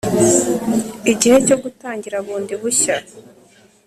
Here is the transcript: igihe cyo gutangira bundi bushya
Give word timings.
igihe 1.11 1.37
cyo 1.47 1.55
gutangira 1.63 2.17
bundi 2.25 2.53
bushya 2.61 2.95